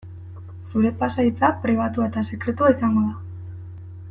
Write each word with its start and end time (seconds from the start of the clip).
Zure 0.69 0.91
pasahitza 1.03 1.51
pribatua 1.67 2.09
eta 2.13 2.27
sekretua 2.31 2.75
izango 2.79 3.05
da. 3.11 3.15